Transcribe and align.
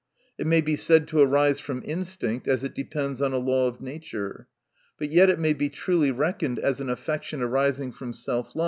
It 0.39 0.47
may 0.47 0.61
be 0.61 0.75
said 0.75 1.07
to 1.09 1.19
arise 1.19 1.59
from 1.59 1.83
instinct, 1.85 2.47
as 2.47 2.63
it 2.63 2.73
depends 2.73 3.21
on 3.21 3.33
a 3.33 3.37
law 3.37 3.67
of 3.67 3.79
nature. 3.81 4.47
But 4.97 5.11
yet 5.11 5.29
it 5.29 5.37
may 5.37 5.53
be 5.53 5.69
truly 5.69 6.09
reckoned 6.09 6.57
as 6.57 6.81
an 6.81 6.89
affection 6.89 7.43
arising 7.43 7.91
from 7.91 8.13
self. 8.13 8.55